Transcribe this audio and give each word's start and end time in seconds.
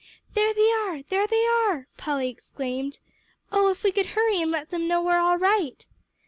"There 0.33 0.51
they 0.51 0.71
are 0.71 1.03
there 1.03 1.27
they 1.27 1.45
are!" 1.45 1.87
Polly 1.95 2.27
exclaimed. 2.27 2.97
"Oh, 3.51 3.69
if 3.69 3.83
we 3.83 3.91
could 3.91 4.07
hurry 4.17 4.41
and 4.41 4.49
let 4.49 4.71
them 4.71 4.87
know 4.87 4.99
we're 5.03 5.19
all 5.19 5.37
right!" 5.37 5.85